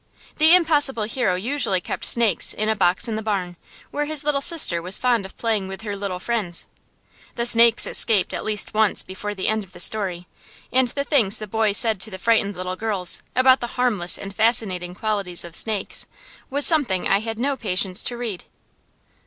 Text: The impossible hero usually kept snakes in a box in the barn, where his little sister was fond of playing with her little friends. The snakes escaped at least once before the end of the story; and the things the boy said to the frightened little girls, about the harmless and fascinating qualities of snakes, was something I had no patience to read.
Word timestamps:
The 0.39 0.55
impossible 0.55 1.03
hero 1.03 1.35
usually 1.35 1.79
kept 1.79 2.05
snakes 2.05 2.53
in 2.53 2.69
a 2.69 2.75
box 2.75 3.07
in 3.07 3.15
the 3.17 3.21
barn, 3.21 3.55
where 3.91 4.05
his 4.05 4.23
little 4.23 4.41
sister 4.41 4.81
was 4.81 4.97
fond 4.97 5.27
of 5.27 5.37
playing 5.37 5.67
with 5.67 5.83
her 5.83 5.95
little 5.95 6.17
friends. 6.17 6.65
The 7.35 7.45
snakes 7.45 7.85
escaped 7.85 8.33
at 8.33 8.43
least 8.43 8.73
once 8.73 9.03
before 9.03 9.35
the 9.35 9.47
end 9.47 9.63
of 9.63 9.73
the 9.73 9.79
story; 9.79 10.25
and 10.73 10.87
the 10.87 11.03
things 11.03 11.37
the 11.37 11.45
boy 11.45 11.71
said 11.73 11.99
to 11.99 12.09
the 12.09 12.17
frightened 12.17 12.55
little 12.55 12.75
girls, 12.75 13.21
about 13.35 13.59
the 13.59 13.77
harmless 13.77 14.17
and 14.17 14.33
fascinating 14.35 14.95
qualities 14.95 15.45
of 15.45 15.55
snakes, 15.55 16.07
was 16.49 16.65
something 16.65 17.07
I 17.07 17.19
had 17.19 17.37
no 17.37 17.55
patience 17.55 18.01
to 18.05 18.17
read. 18.17 18.45